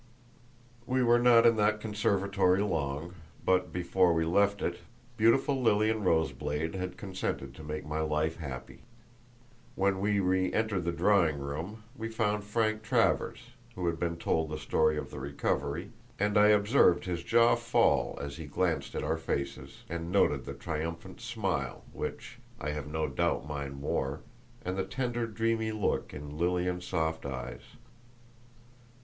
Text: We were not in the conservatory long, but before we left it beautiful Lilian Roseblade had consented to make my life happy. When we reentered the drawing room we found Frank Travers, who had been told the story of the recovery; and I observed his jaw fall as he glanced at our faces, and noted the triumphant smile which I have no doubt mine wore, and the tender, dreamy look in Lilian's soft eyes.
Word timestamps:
We 0.87 1.03
were 1.03 1.19
not 1.19 1.45
in 1.45 1.57
the 1.57 1.73
conservatory 1.73 2.63
long, 2.63 3.13
but 3.45 3.71
before 3.71 4.13
we 4.13 4.25
left 4.25 4.63
it 4.63 4.79
beautiful 5.15 5.61
Lilian 5.61 6.03
Roseblade 6.03 6.73
had 6.73 6.97
consented 6.97 7.53
to 7.53 7.63
make 7.63 7.85
my 7.85 7.99
life 7.99 8.37
happy. 8.37 8.81
When 9.75 9.99
we 9.99 10.19
reentered 10.19 10.85
the 10.85 10.91
drawing 10.91 11.37
room 11.37 11.83
we 11.95 12.07
found 12.09 12.43
Frank 12.45 12.81
Travers, 12.81 13.41
who 13.75 13.85
had 13.85 13.99
been 13.99 14.17
told 14.17 14.49
the 14.49 14.57
story 14.57 14.97
of 14.97 15.11
the 15.11 15.19
recovery; 15.19 15.91
and 16.17 16.35
I 16.35 16.47
observed 16.47 17.05
his 17.05 17.21
jaw 17.21 17.53
fall 17.53 18.17
as 18.19 18.37
he 18.37 18.47
glanced 18.47 18.95
at 18.95 19.03
our 19.03 19.17
faces, 19.17 19.83
and 19.87 20.11
noted 20.11 20.45
the 20.45 20.55
triumphant 20.55 21.21
smile 21.21 21.83
which 21.93 22.39
I 22.59 22.71
have 22.71 22.87
no 22.87 23.07
doubt 23.07 23.47
mine 23.47 23.81
wore, 23.81 24.21
and 24.65 24.75
the 24.79 24.83
tender, 24.85 25.27
dreamy 25.27 25.71
look 25.71 26.11
in 26.11 26.39
Lilian's 26.39 26.87
soft 26.87 27.23
eyes. 27.23 27.61